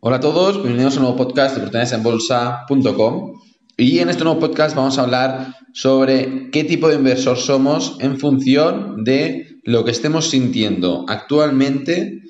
Hola 0.00 0.18
a 0.18 0.20
todos, 0.20 0.62
bienvenidos 0.62 0.94
a 0.94 0.98
un 0.98 1.06
nuevo 1.06 1.16
podcast 1.16 1.56
de 1.56 1.62
oportunidadesenbolsa.com 1.62 3.32
y 3.76 3.98
en 3.98 4.08
este 4.08 4.22
nuevo 4.22 4.38
podcast 4.38 4.76
vamos 4.76 4.96
a 4.96 5.02
hablar 5.02 5.56
sobre 5.74 6.50
qué 6.52 6.62
tipo 6.62 6.88
de 6.88 6.94
inversor 6.94 7.36
somos 7.36 7.96
en 7.98 8.16
función 8.16 9.02
de 9.02 9.58
lo 9.64 9.84
que 9.84 9.90
estemos 9.90 10.30
sintiendo 10.30 11.04
actualmente 11.08 12.20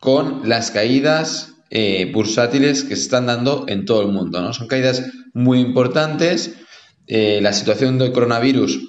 con 0.00 0.48
las 0.48 0.72
caídas 0.72 1.54
eh, 1.70 2.10
bursátiles 2.12 2.82
que 2.82 2.96
se 2.96 3.02
están 3.02 3.26
dando 3.26 3.66
en 3.68 3.84
todo 3.84 4.02
el 4.02 4.08
mundo. 4.08 4.42
¿no? 4.42 4.52
Son 4.52 4.66
caídas 4.66 5.08
muy 5.32 5.60
importantes. 5.60 6.56
Eh, 7.06 7.38
la 7.40 7.52
situación 7.52 7.98
del 7.98 8.10
coronavirus, 8.10 8.80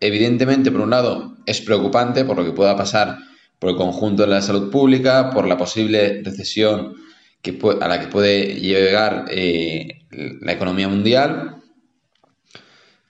evidentemente, 0.00 0.70
por 0.70 0.82
un 0.82 0.90
lado, 0.90 1.38
es 1.46 1.62
preocupante 1.62 2.26
por 2.26 2.36
lo 2.36 2.44
que 2.44 2.52
pueda 2.52 2.76
pasar 2.76 3.16
por 3.58 3.70
el 3.70 3.76
conjunto 3.76 4.24
de 4.24 4.28
la 4.28 4.42
salud 4.42 4.70
pública, 4.70 5.30
por 5.30 5.48
la 5.48 5.56
posible 5.56 6.20
recesión 6.22 6.94
que 7.42 7.58
a 7.80 7.88
la 7.88 8.00
que 8.00 8.08
puede 8.08 8.60
llegar 8.60 9.26
eh, 9.30 10.02
la 10.10 10.52
economía 10.52 10.88
mundial. 10.88 11.56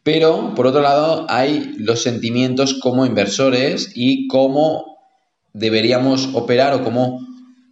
Pero, 0.02 0.54
por 0.54 0.66
otro 0.66 0.80
lado, 0.80 1.26
hay 1.28 1.74
los 1.78 2.02
sentimientos 2.02 2.74
como 2.74 3.06
inversores 3.06 3.92
y 3.94 4.28
cómo 4.28 4.98
deberíamos 5.52 6.30
operar 6.32 6.74
o 6.74 6.84
cómo 6.84 7.20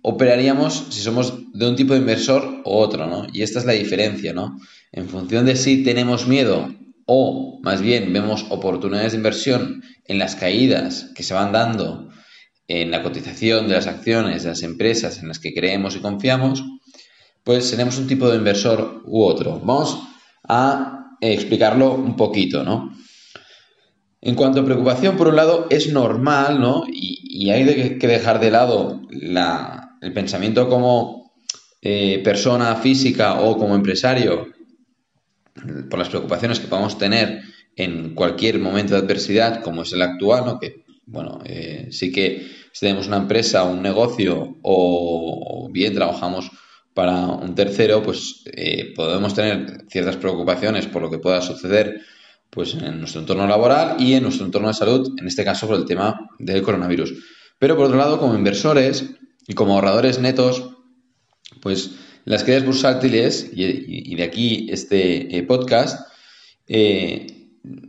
operaríamos 0.02 0.86
si 0.90 1.00
somos 1.00 1.34
de 1.52 1.68
un 1.68 1.76
tipo 1.76 1.94
de 1.94 2.00
inversor 2.00 2.62
u 2.64 2.70
otro, 2.70 3.06
¿no? 3.06 3.26
Y 3.32 3.42
esta 3.42 3.58
es 3.58 3.64
la 3.64 3.72
diferencia, 3.72 4.32
¿no? 4.32 4.58
En 4.92 5.08
función 5.08 5.46
de 5.46 5.56
si 5.56 5.82
tenemos 5.82 6.26
miedo 6.26 6.68
o 7.06 7.58
más 7.62 7.80
bien 7.80 8.12
vemos 8.12 8.46
oportunidades 8.50 9.12
de 9.12 9.18
inversión 9.18 9.82
en 10.04 10.18
las 10.18 10.36
caídas 10.36 11.10
que 11.14 11.22
se 11.22 11.34
van 11.34 11.52
dando 11.52 12.08
en 12.68 12.90
la 12.90 13.02
cotización 13.02 13.66
de 13.66 13.74
las 13.74 13.86
acciones 13.86 14.42
de 14.42 14.50
las 14.50 14.62
empresas 14.62 15.18
en 15.18 15.28
las 15.28 15.38
que 15.38 15.54
creemos 15.54 15.96
y 15.96 16.00
confiamos, 16.00 16.64
pues 17.42 17.64
seremos 17.64 17.98
un 17.98 18.06
tipo 18.06 18.28
de 18.28 18.36
inversor 18.36 19.02
u 19.06 19.22
otro. 19.22 19.58
Vamos 19.58 19.98
a 20.46 21.16
explicarlo 21.20 21.94
un 21.94 22.14
poquito, 22.14 22.62
¿no? 22.62 22.94
En 24.20 24.34
cuanto 24.34 24.60
a 24.60 24.64
preocupación, 24.64 25.16
por 25.16 25.28
un 25.28 25.36
lado, 25.36 25.66
es 25.70 25.90
normal, 25.92 26.60
¿no? 26.60 26.84
Y, 26.86 27.16
hay 27.50 27.98
que 27.98 28.06
dejar 28.08 28.40
de 28.40 28.50
lado 28.50 29.00
el 29.10 30.12
pensamiento 30.12 30.68
como 30.68 31.32
eh, 31.80 32.20
persona 32.22 32.74
física 32.76 33.40
o 33.40 33.56
como 33.56 33.76
empresario 33.76 34.48
por 35.88 35.98
las 36.00 36.08
preocupaciones 36.08 36.60
que 36.60 36.66
podamos 36.66 36.98
tener 36.98 37.42
en 37.76 38.14
cualquier 38.14 38.58
momento 38.58 38.94
de 38.94 39.00
adversidad, 39.00 39.62
como 39.62 39.82
es 39.82 39.92
el 39.92 40.02
actual, 40.02 40.44
¿no? 40.44 40.58
Bueno, 41.08 41.40
eh, 41.44 41.88
sí 41.90 42.12
que 42.12 42.46
si 42.72 42.80
tenemos 42.80 43.06
una 43.06 43.16
empresa 43.16 43.64
un 43.64 43.82
negocio 43.82 44.58
o, 44.62 45.68
bien 45.72 45.94
trabajamos 45.94 46.50
para 46.92 47.26
un 47.26 47.54
tercero, 47.54 48.02
pues 48.02 48.42
eh, 48.46 48.92
podemos 48.94 49.34
tener 49.34 49.84
ciertas 49.88 50.16
preocupaciones 50.16 50.86
por 50.86 51.02
lo 51.02 51.10
que 51.10 51.18
pueda 51.18 51.40
suceder 51.40 52.02
pues 52.50 52.74
en 52.74 52.98
nuestro 52.98 53.20
entorno 53.20 53.46
laboral 53.46 53.96
y 53.98 54.14
en 54.14 54.22
nuestro 54.22 54.44
entorno 54.44 54.68
de 54.68 54.74
salud, 54.74 55.14
en 55.18 55.26
este 55.26 55.44
caso 55.44 55.66
por 55.66 55.76
el 55.76 55.84
tema 55.84 56.28
del 56.38 56.62
coronavirus. 56.62 57.14
Pero 57.58 57.76
por 57.76 57.86
otro 57.86 57.98
lado, 57.98 58.18
como 58.18 58.34
inversores 58.34 59.04
y 59.46 59.54
como 59.54 59.74
ahorradores 59.74 60.18
netos, 60.18 60.70
pues 61.60 61.92
las 62.24 62.44
caídas 62.44 62.64
bursátiles, 62.64 63.50
y, 63.52 64.14
de 64.14 64.22
aquí 64.22 64.66
este 64.70 65.36
eh, 65.36 65.42
podcast, 65.42 66.06
eh, 66.66 67.37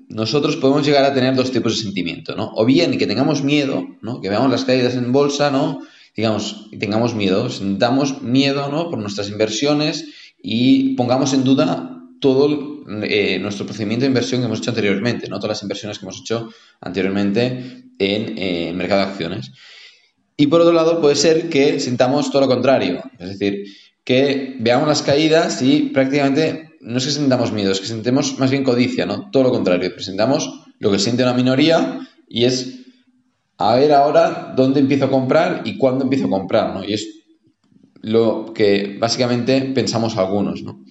nosotros 0.09 0.55
podemos 0.57 0.85
llegar 0.85 1.05
a 1.05 1.13
tener 1.13 1.35
dos 1.35 1.51
tipos 1.51 1.75
de 1.77 1.83
sentimiento, 1.83 2.35
¿no? 2.35 2.51
O 2.55 2.65
bien 2.65 2.97
que 2.97 3.07
tengamos 3.07 3.43
miedo, 3.43 3.87
¿no? 4.01 4.21
Que 4.21 4.29
veamos 4.29 4.51
las 4.51 4.65
caídas 4.65 4.95
en 4.95 5.11
bolsa, 5.11 5.51
¿no? 5.51 5.81
Digamos, 6.15 6.69
tengamos 6.79 7.15
miedo, 7.15 7.49
sintamos 7.49 8.21
miedo, 8.21 8.69
¿no? 8.69 8.89
Por 8.89 8.99
nuestras 8.99 9.29
inversiones 9.29 10.05
y 10.41 10.95
pongamos 10.95 11.33
en 11.33 11.43
duda 11.43 12.01
todo 12.19 12.83
eh, 13.03 13.39
nuestro 13.39 13.65
procedimiento 13.65 14.03
de 14.03 14.07
inversión 14.07 14.41
que 14.41 14.47
hemos 14.47 14.59
hecho 14.59 14.71
anteriormente, 14.71 15.27
¿no? 15.27 15.37
Todas 15.39 15.57
las 15.57 15.63
inversiones 15.63 15.99
que 15.99 16.05
hemos 16.05 16.19
hecho 16.19 16.49
anteriormente 16.81 17.83
en 17.99 18.37
eh, 18.37 18.73
mercado 18.75 19.01
de 19.01 19.07
acciones. 19.07 19.51
Y 20.35 20.47
por 20.47 20.61
otro 20.61 20.73
lado, 20.73 21.01
puede 21.01 21.15
ser 21.15 21.49
que 21.49 21.79
sintamos 21.79 22.31
todo 22.31 22.41
lo 22.41 22.47
contrario, 22.47 23.03
es 23.19 23.29
decir, 23.29 23.65
que 24.03 24.55
veamos 24.59 24.87
las 24.87 25.01
caídas 25.01 25.61
y 25.61 25.91
prácticamente 25.93 26.68
no 26.81 26.97
es 26.97 27.05
que 27.05 27.11
sintamos 27.11 27.51
miedo, 27.51 27.71
es 27.71 27.79
que 27.79 27.87
sentemos 27.87 28.39
más 28.39 28.51
bien 28.51 28.63
codicia, 28.63 29.05
¿no? 29.05 29.29
Todo 29.31 29.43
lo 29.43 29.51
contrario, 29.51 29.93
presentamos 29.93 30.63
lo 30.79 30.91
que 30.91 30.99
siente 30.99 31.23
una 31.23 31.33
minoría 31.33 32.07
y 32.27 32.45
es 32.45 32.79
a 33.57 33.75
ver 33.75 33.91
ahora 33.91 34.53
dónde 34.55 34.79
empiezo 34.79 35.05
a 35.05 35.11
comprar 35.11 35.63
y 35.65 35.77
cuándo 35.77 36.05
empiezo 36.05 36.27
a 36.27 36.29
comprar, 36.29 36.73
¿no? 36.73 36.83
Y 36.83 36.93
es 36.93 37.19
lo 38.01 38.53
que 38.53 38.97
básicamente 38.99 39.61
pensamos 39.61 40.15
algunos, 40.17 40.63
¿no? 40.63 40.83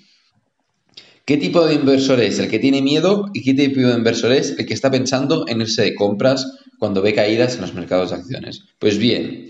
¿Qué 1.24 1.36
tipo 1.36 1.66
de 1.66 1.74
inversor 1.74 2.20
es 2.20 2.38
el 2.38 2.48
que 2.48 2.58
tiene 2.58 2.80
miedo 2.80 3.26
y 3.34 3.42
qué 3.42 3.52
tipo 3.54 3.80
de 3.80 3.94
inversor 3.94 4.32
es 4.32 4.58
el 4.58 4.66
que 4.66 4.74
está 4.74 4.90
pensando 4.90 5.46
en 5.46 5.60
irse 5.60 5.82
de 5.82 5.94
compras 5.94 6.58
cuando 6.78 7.02
ve 7.02 7.14
caídas 7.14 7.56
en 7.56 7.62
los 7.62 7.74
mercados 7.74 8.10
de 8.10 8.16
acciones? 8.16 8.64
Pues 8.78 8.98
bien, 8.98 9.48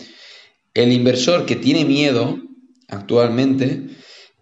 el 0.75 0.93
inversor 0.93 1.47
que 1.47 1.57
tiene 1.57 1.85
miedo 1.85 2.41
actualmente 2.89 3.87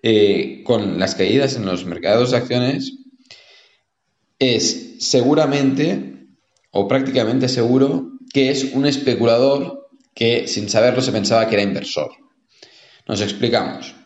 eh, 0.09 0.62
con 0.62 1.00
las 1.00 1.17
caídas 1.17 1.56
en 1.56 1.67
los 1.67 1.84
mercados 1.84 2.31
de 2.31 2.37
acciones 2.37 2.99
es 4.39 4.99
seguramente 5.00 6.28
o 6.71 6.87
prácticamente 6.87 7.49
seguro 7.49 8.12
que 8.33 8.50
es 8.50 8.71
un 8.72 8.87
especulador 8.87 9.89
que 10.15 10.47
sin 10.47 10.69
saberlo 10.69 11.03
se 11.03 11.11
pensaba 11.11 11.49
que 11.49 11.56
era 11.56 11.65
inversor. 11.65 12.12
Nos 13.09 13.21
explicamos. 13.21 13.97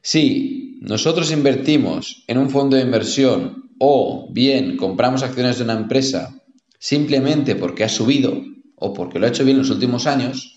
Si 0.00 0.78
nosotros 0.80 1.30
invertimos 1.30 2.24
en 2.28 2.38
un 2.38 2.48
fondo 2.48 2.76
de 2.76 2.84
inversión 2.84 3.74
o 3.78 4.28
bien 4.32 4.78
compramos 4.78 5.22
acciones 5.22 5.58
de 5.58 5.64
una 5.64 5.74
empresa 5.74 6.34
simplemente 6.78 7.56
porque 7.56 7.84
ha 7.84 7.90
subido 7.90 8.42
o 8.76 8.94
porque 8.94 9.18
lo 9.18 9.26
ha 9.26 9.28
hecho 9.28 9.44
bien 9.44 9.56
en 9.58 9.64
los 9.64 9.70
últimos 9.70 10.06
años, 10.06 10.54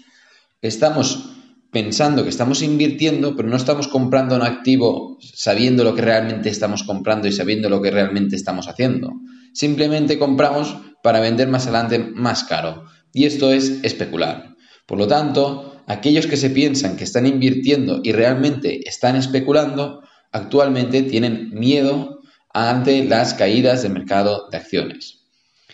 estamos 0.61 1.34
pensando 1.75 2.23
que 2.23 2.29
estamos 2.29 2.61
invirtiendo, 2.61 3.35
pero 3.35 3.49
no 3.49 3.57
estamos 3.57 3.89
comprando 3.89 4.37
un 4.37 4.43
activo 4.43 5.17
sabiendo 5.19 5.83
lo 5.83 5.93
que 5.93 6.03
realmente 6.03 6.47
estamos 6.47 6.83
comprando 6.83 7.27
y 7.27 7.33
sabiendo 7.33 7.67
lo 7.67 7.81
que 7.81 7.91
realmente 7.91 8.37
estamos 8.37 8.69
haciendo. 8.69 9.11
Simplemente 9.51 10.17
compramos 10.17 10.77
para 11.03 11.19
vender 11.19 11.49
más 11.49 11.63
adelante 11.63 11.99
más 11.99 12.45
caro. 12.45 12.85
Y 13.11 13.25
esto 13.25 13.51
es 13.51 13.83
especular. 13.83 14.55
Por 14.85 14.99
lo 14.99 15.07
tanto, 15.07 15.81
aquellos 15.85 16.27
que 16.27 16.37
se 16.37 16.49
piensan 16.49 16.95
que 16.95 17.03
están 17.03 17.25
invirtiendo 17.25 17.99
y 18.01 18.13
realmente 18.13 18.87
están 18.87 19.17
especulando, 19.17 20.01
actualmente 20.31 21.01
tienen 21.01 21.49
miedo 21.49 22.21
ante 22.53 23.03
las 23.03 23.33
caídas 23.33 23.83
del 23.83 23.91
mercado 23.91 24.47
de 24.49 24.55
acciones. 24.55 25.25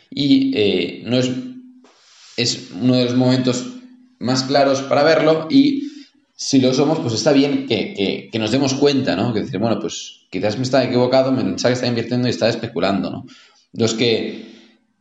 Y 0.09 0.51
eh, 0.55 1.03
no 1.05 1.19
es, 1.19 1.29
es 2.37 2.71
uno 2.71 2.95
de 2.95 3.05
los 3.05 3.15
momentos 3.15 3.67
más 4.17 4.41
claros 4.43 4.81
para 4.81 5.03
verlo 5.03 5.47
y 5.51 5.90
si 6.43 6.59
lo 6.59 6.73
somos, 6.73 6.99
pues 6.99 7.13
está 7.13 7.33
bien 7.33 7.67
que, 7.67 8.31
nos 8.39 8.49
demos 8.49 8.73
cuenta, 8.73 9.15
¿no? 9.15 9.31
Que 9.31 9.41
decir, 9.41 9.59
bueno, 9.59 9.79
pues 9.79 10.25
quizás 10.31 10.57
me 10.57 10.63
está 10.63 10.83
equivocado, 10.83 11.31
me 11.31 11.43
pensaba 11.43 11.69
que 11.69 11.75
está 11.75 11.85
invirtiendo 11.85 12.27
y 12.27 12.31
está 12.31 12.49
especulando, 12.49 13.11
¿no? 13.11 13.25
Los 13.73 13.93
que 13.93 14.49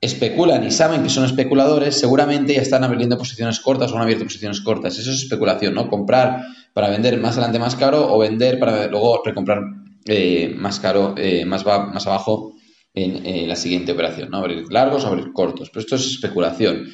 especulan 0.03 0.67
y 0.67 0.71
saben 0.71 1.03
que 1.03 1.09
son 1.09 1.25
especuladores, 1.25 1.99
seguramente 1.99 2.53
ya 2.55 2.61
están 2.61 2.85
abriendo 2.85 3.17
posiciones 3.17 3.59
cortas 3.59 3.91
o 3.91 3.97
han 3.97 4.03
abierto 4.03 4.25
posiciones 4.25 4.61
cortas. 4.61 4.99
Eso 4.99 5.11
es 5.11 5.23
especulación, 5.23 5.73
¿no? 5.73 5.89
Comprar 5.89 6.45
para 6.75 6.91
vender 6.91 7.19
más 7.19 7.39
adelante 7.39 7.59
más 7.59 7.75
caro 7.75 8.13
o 8.13 8.19
vender 8.19 8.59
para 8.59 8.87
luego 8.89 9.23
recomprar 9.25 9.61
eh, 10.05 10.53
más 10.55 10.79
caro, 10.79 11.15
eh, 11.17 11.47
más, 11.47 11.65
más 11.65 12.07
abajo 12.07 12.53
en 12.93 13.25
eh, 13.25 13.47
la 13.47 13.57
siguiente 13.57 13.93
operación, 13.93 14.29
¿no? 14.31 14.37
Abrir 14.37 14.71
largos 14.71 15.05
o 15.05 15.07
abrir 15.07 15.33
cortos. 15.33 15.71
Pero 15.71 15.81
esto 15.81 15.97
es 15.97 16.07
especulación. 16.07 16.87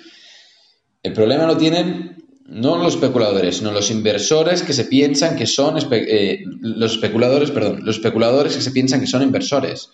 El 1.02 1.12
problema 1.12 1.46
lo 1.46 1.56
tienen 1.56 2.15
no 2.48 2.76
los 2.76 2.94
especuladores, 2.94 3.56
sino 3.56 3.72
los 3.72 3.90
inversores 3.90 4.62
que 4.62 4.72
se 4.72 4.84
piensan 4.84 5.36
que 5.36 5.46
son 5.46 5.76
eh, 5.90 6.44
los 6.60 6.92
especuladores, 6.92 7.50
perdón, 7.50 7.80
los 7.84 7.96
especuladores 7.96 8.54
que 8.54 8.62
se 8.62 8.70
piensan 8.70 9.00
que 9.00 9.06
son 9.06 9.22
inversores. 9.22 9.90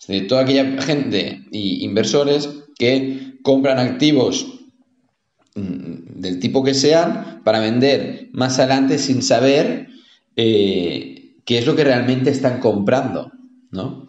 Es 0.00 0.06
decir, 0.06 0.28
toda 0.28 0.42
aquella 0.42 0.82
gente 0.82 1.44
y 1.50 1.84
inversores 1.84 2.48
que 2.78 3.38
compran 3.42 3.78
activos 3.78 4.46
mm, 5.54 6.20
del 6.20 6.40
tipo 6.40 6.62
que 6.62 6.74
sean 6.74 7.42
para 7.42 7.60
vender 7.60 8.28
más 8.32 8.58
adelante 8.58 8.98
sin 8.98 9.22
saber 9.22 9.88
eh, 10.36 11.36
qué 11.44 11.58
es 11.58 11.66
lo 11.66 11.74
que 11.74 11.84
realmente 11.84 12.30
están 12.30 12.60
comprando, 12.60 13.32
¿no? 13.70 14.08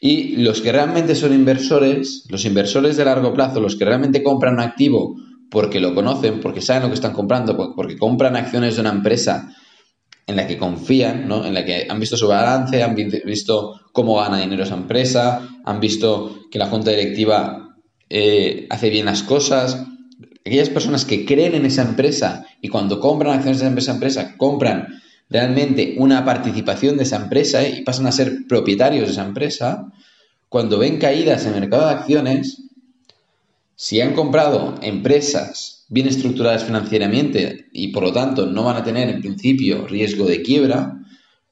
Y 0.00 0.36
los 0.36 0.62
que 0.62 0.72
realmente 0.72 1.14
son 1.14 1.34
inversores, 1.34 2.24
los 2.30 2.46
inversores 2.46 2.96
de 2.96 3.04
largo 3.04 3.34
plazo, 3.34 3.60
los 3.60 3.76
que 3.76 3.84
realmente 3.84 4.22
compran 4.22 4.54
un 4.54 4.60
activo 4.60 5.16
porque 5.50 5.80
lo 5.80 5.94
conocen, 5.94 6.40
porque 6.40 6.60
saben 6.60 6.84
lo 6.84 6.88
que 6.88 6.94
están 6.94 7.12
comprando, 7.12 7.74
porque 7.74 7.98
compran 7.98 8.36
acciones 8.36 8.76
de 8.76 8.80
una 8.80 8.90
empresa 8.90 9.52
en 10.26 10.36
la 10.36 10.46
que 10.46 10.56
confían, 10.56 11.26
¿no? 11.26 11.44
en 11.44 11.54
la 11.54 11.64
que 11.64 11.86
han 11.88 11.98
visto 11.98 12.16
su 12.16 12.28
balance, 12.28 12.82
han 12.82 12.94
visto 12.94 13.80
cómo 13.92 14.16
gana 14.16 14.40
dinero 14.40 14.62
esa 14.62 14.76
empresa, 14.76 15.48
han 15.64 15.80
visto 15.80 16.46
que 16.50 16.58
la 16.58 16.66
junta 16.66 16.90
directiva 16.90 17.76
eh, 18.08 18.66
hace 18.70 18.90
bien 18.90 19.06
las 19.06 19.24
cosas. 19.24 19.84
Aquellas 20.46 20.70
personas 20.70 21.04
que 21.04 21.24
creen 21.26 21.54
en 21.54 21.66
esa 21.66 21.82
empresa 21.82 22.46
y 22.60 22.68
cuando 22.68 23.00
compran 23.00 23.34
acciones 23.34 23.60
de 23.60 23.80
esa 23.80 23.92
empresa, 23.92 24.36
compran 24.36 25.00
realmente 25.28 25.94
una 25.98 26.24
participación 26.24 26.96
de 26.96 27.04
esa 27.04 27.16
empresa 27.16 27.66
y 27.66 27.82
pasan 27.82 28.06
a 28.06 28.12
ser 28.12 28.46
propietarios 28.48 29.06
de 29.06 29.12
esa 29.12 29.24
empresa, 29.24 29.92
cuando 30.48 30.78
ven 30.78 30.98
caídas 30.98 31.46
en 31.46 31.54
el 31.54 31.60
mercado 31.60 31.86
de 31.86 31.94
acciones, 31.94 32.69
si 33.82 34.02
han 34.02 34.12
comprado 34.12 34.74
empresas 34.82 35.86
bien 35.88 36.06
estructuradas 36.06 36.64
financieramente 36.64 37.70
y 37.72 37.88
por 37.88 38.02
lo 38.02 38.12
tanto 38.12 38.44
no 38.44 38.64
van 38.64 38.76
a 38.76 38.84
tener 38.84 39.08
en 39.08 39.22
principio 39.22 39.86
riesgo 39.86 40.26
de 40.26 40.42
quiebra, 40.42 40.98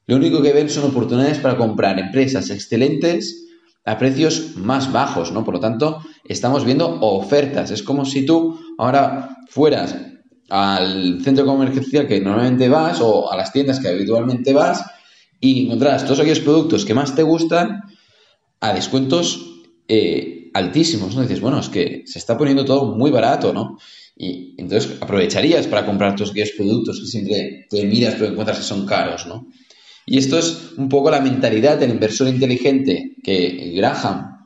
lo 0.05 0.15
único 0.15 0.39
que 0.43 0.53
ven 0.53 0.69
son 0.69 0.91
oportunidades 0.91 1.39
para 1.39 1.57
comprar 1.57 1.97
empresas 1.97 2.51
excelentes 2.51 3.47
a 3.83 3.97
precios 3.97 4.57
más 4.57 4.91
bajos, 4.91 5.31
¿no? 5.31 5.43
Por 5.43 5.55
lo 5.55 5.59
tanto, 5.59 6.03
estamos 6.23 6.65
viendo 6.65 6.99
ofertas. 7.01 7.71
Es 7.71 7.81
como 7.81 8.05
si 8.05 8.27
tú 8.27 8.59
ahora 8.77 9.37
fueras 9.49 9.95
al 10.49 11.23
centro 11.23 11.47
comercial 11.47 12.07
que 12.07 12.21
normalmente 12.21 12.69
vas 12.69 13.01
o 13.01 13.31
a 13.31 13.37
las 13.37 13.51
tiendas 13.51 13.79
que 13.79 13.87
habitualmente 13.87 14.53
vas 14.53 14.85
y 15.39 15.65
encontrarás 15.65 16.05
todos 16.05 16.19
aquellos 16.19 16.41
productos 16.41 16.85
que 16.85 16.93
más 16.93 17.15
te 17.15 17.23
gustan 17.23 17.81
a 18.59 18.73
descuentos 18.73 19.63
eh, 19.87 20.38
altísimos, 20.53 21.15
¿no? 21.15 21.21
dices, 21.21 21.41
bueno, 21.41 21.59
es 21.59 21.69
que 21.69 22.03
se 22.05 22.19
está 22.19 22.37
poniendo 22.37 22.65
todo 22.65 22.95
muy 22.95 23.11
barato, 23.11 23.53
¿no? 23.53 23.77
Y 24.15 24.55
entonces 24.57 24.97
aprovecharías 24.99 25.67
para 25.67 25.85
comprar 25.85 26.15
todos 26.15 26.31
aquellos 26.31 26.51
productos 26.51 26.99
que 26.99 27.05
siempre 27.05 27.67
te 27.69 27.85
miras 27.85 28.15
pero 28.15 28.31
encuentras 28.31 28.57
que 28.57 28.63
son 28.63 28.85
caros, 28.85 29.25
¿no? 29.27 29.47
Y 30.05 30.17
esto 30.17 30.37
es 30.39 30.73
un 30.77 30.89
poco 30.89 31.11
la 31.11 31.21
mentalidad 31.21 31.77
del 31.77 31.91
inversor 31.91 32.27
inteligente 32.27 33.15
que 33.23 33.73
Graham 33.75 34.39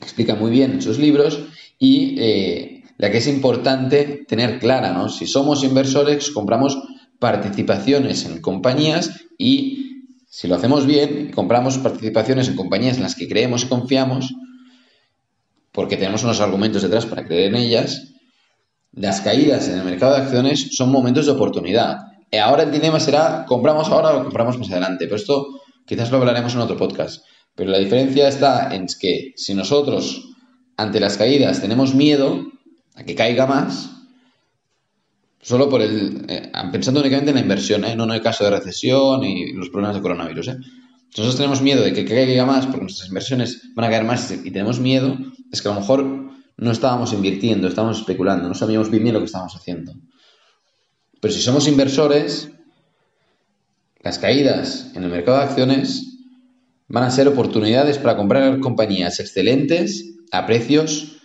explica 0.00 0.34
muy 0.34 0.50
bien 0.50 0.72
en 0.72 0.82
sus 0.82 0.98
libros 0.98 1.40
y 1.78 2.16
eh, 2.18 2.84
la 2.98 3.10
que 3.10 3.18
es 3.18 3.26
importante 3.26 4.24
tener 4.28 4.58
clara, 4.60 4.92
¿no? 4.92 5.08
Si 5.08 5.26
somos 5.26 5.64
inversores, 5.64 6.30
compramos 6.30 6.78
participaciones 7.18 8.24
en 8.24 8.40
compañías 8.40 9.10
y 9.38 9.82
si 10.28 10.48
lo 10.48 10.54
hacemos 10.54 10.86
bien, 10.86 11.30
compramos 11.34 11.78
participaciones 11.78 12.48
en 12.48 12.56
compañías 12.56 12.96
en 12.96 13.02
las 13.02 13.14
que 13.14 13.28
creemos 13.28 13.64
y 13.64 13.66
confiamos, 13.66 14.32
porque 15.72 15.96
tenemos 15.96 16.22
unos 16.22 16.40
argumentos 16.40 16.82
detrás 16.82 17.06
para 17.06 17.24
creer 17.24 17.48
en 17.48 17.56
ellas, 17.56 18.12
las 18.92 19.22
caídas 19.22 19.68
en 19.68 19.78
el 19.78 19.84
mercado 19.84 20.14
de 20.14 20.22
acciones 20.22 20.76
son 20.76 20.92
momentos 20.92 21.26
de 21.26 21.32
oportunidad. 21.32 21.98
Ahora 22.40 22.62
el 22.62 22.70
dilema 22.70 23.00
será, 23.00 23.44
¿compramos 23.46 23.88
ahora 23.88 24.16
o 24.16 24.22
compramos 24.22 24.58
más 24.58 24.70
adelante? 24.70 25.06
Pero 25.06 25.16
esto 25.16 25.46
quizás 25.86 26.10
lo 26.10 26.18
hablaremos 26.18 26.54
en 26.54 26.60
otro 26.60 26.76
podcast. 26.76 27.24
Pero 27.54 27.70
la 27.70 27.78
diferencia 27.78 28.28
está 28.28 28.74
en 28.74 28.86
que 29.00 29.32
si 29.36 29.54
nosotros 29.54 30.28
ante 30.76 31.00
las 31.00 31.16
caídas 31.16 31.60
tenemos 31.60 31.94
miedo 31.94 32.50
a 32.94 33.04
que 33.04 33.14
caiga 33.14 33.46
más, 33.46 33.90
solo. 35.40 35.68
Eh, 35.80 36.52
pensando 36.70 37.00
únicamente 37.00 37.30
en 37.30 37.36
la 37.36 37.42
inversión, 37.42 37.84
¿eh? 37.84 37.96
no 37.96 38.04
en 38.04 38.12
el 38.12 38.22
caso 38.22 38.44
de 38.44 38.50
recesión 38.50 39.24
y 39.24 39.52
los 39.52 39.68
problemas 39.68 39.96
de 39.96 40.02
coronavirus. 40.02 40.48
¿eh? 40.48 40.56
Nosotros 41.16 41.36
tenemos 41.36 41.60
miedo 41.60 41.82
de 41.82 41.92
que 41.92 42.06
caiga 42.06 42.46
más 42.46 42.66
porque 42.66 42.82
nuestras 42.82 43.08
inversiones 43.08 43.62
van 43.74 43.84
a 43.84 43.90
caer 43.90 44.04
más 44.04 44.30
y 44.30 44.50
tenemos 44.50 44.80
miedo, 44.80 45.18
es 45.52 45.60
que 45.60 45.68
a 45.68 45.74
lo 45.74 45.80
mejor 45.80 46.32
no 46.56 46.70
estábamos 46.70 47.12
invirtiendo, 47.12 47.68
estábamos 47.68 47.98
especulando, 47.98 48.48
no 48.48 48.54
sabíamos 48.54 48.90
bien, 48.90 49.02
bien 49.02 49.14
lo 49.14 49.20
que 49.20 49.26
estábamos 49.26 49.54
haciendo. 49.54 49.92
Pero 51.20 51.34
si 51.34 51.40
somos 51.40 51.68
inversores, 51.68 52.50
las 54.00 54.18
caídas 54.18 54.90
en 54.94 55.04
el 55.04 55.10
mercado 55.10 55.38
de 55.38 55.44
acciones 55.44 56.18
van 56.88 57.04
a 57.04 57.10
ser 57.10 57.28
oportunidades 57.28 57.98
para 57.98 58.16
comprar 58.16 58.60
compañías 58.60 59.20
excelentes 59.20 60.14
a 60.30 60.46
precios 60.46 61.18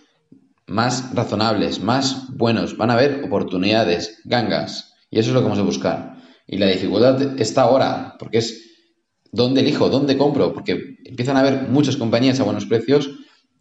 más 0.66 1.14
razonables, 1.14 1.80
más 1.80 2.28
buenos. 2.36 2.76
Van 2.76 2.90
a 2.90 2.94
haber 2.94 3.24
oportunidades, 3.24 4.20
gangas. 4.24 4.94
Y 5.10 5.18
eso 5.18 5.30
es 5.30 5.34
lo 5.34 5.40
que 5.40 5.44
vamos 5.44 5.58
a 5.58 5.62
buscar. 5.62 6.16
Y 6.46 6.58
la 6.58 6.66
dificultad 6.66 7.40
está 7.40 7.62
ahora, 7.62 8.16
porque 8.18 8.38
es 8.38 8.67
dónde 9.32 9.60
elijo, 9.60 9.88
dónde 9.88 10.16
compro, 10.16 10.52
porque 10.52 10.96
empiezan 11.04 11.36
a 11.36 11.40
haber 11.40 11.68
muchas 11.68 11.96
compañías 11.96 12.40
a 12.40 12.44
buenos 12.44 12.66
precios 12.66 13.10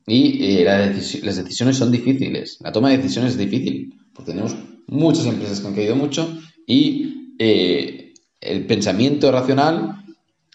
y 0.05 0.57
eh, 0.57 0.63
las 0.63 1.37
decisiones 1.37 1.77
son 1.77 1.91
difíciles. 1.91 2.57
La 2.61 2.71
toma 2.71 2.89
de 2.89 2.97
decisiones 2.97 3.33
es 3.33 3.37
difícil, 3.37 3.93
porque 4.13 4.31
tenemos 4.31 4.55
muchas 4.87 5.25
empresas 5.25 5.59
que 5.59 5.67
han 5.67 5.75
caído 5.75 5.95
mucho 5.95 6.27
y 6.65 7.33
eh, 7.39 8.13
el 8.39 8.65
pensamiento 8.65 9.31
racional 9.31 10.03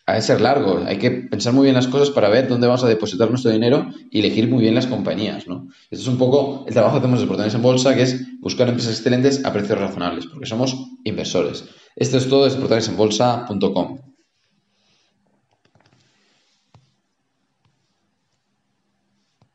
ha 0.07 0.15
de 0.15 0.23
ser 0.23 0.41
largo. 0.41 0.83
Hay 0.87 0.99
que 0.99 1.11
pensar 1.11 1.53
muy 1.53 1.65
bien 1.65 1.75
las 1.75 1.87
cosas 1.87 2.11
para 2.11 2.29
ver 2.29 2.49
dónde 2.49 2.67
vamos 2.67 2.83
a 2.83 2.89
depositar 2.89 3.31
nuestro 3.31 3.51
dinero 3.51 3.89
y 4.11 4.21
elegir 4.21 4.49
muy 4.49 4.63
bien 4.63 4.75
las 4.75 4.87
compañías. 4.87 5.47
¿no? 5.47 5.69
Esto 5.91 6.03
es 6.03 6.09
un 6.09 6.19
poco 6.19 6.65
el 6.67 6.75
trabajo 6.75 6.95
que 6.95 6.99
hacemos 7.01 7.21
de 7.21 7.27
Portales 7.27 7.55
en 7.55 7.63
Bolsa, 7.63 7.95
que 7.95 8.03
es 8.03 8.41
buscar 8.41 8.69
empresas 8.69 8.95
excelentes 8.95 9.45
a 9.45 9.53
precios 9.53 9.79
razonables, 9.79 10.27
porque 10.27 10.47
somos 10.47 10.77
inversores. 11.05 11.65
Esto 11.95 12.17
es 12.17 12.29
todo 12.29 12.45
desde 12.45 12.59
portalesenbolsa.com. 12.59 14.12